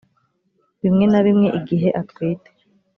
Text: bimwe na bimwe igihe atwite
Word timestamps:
bimwe 0.81 1.05
na 1.11 1.19
bimwe 1.25 1.47
igihe 1.59 1.89
atwite 2.01 2.49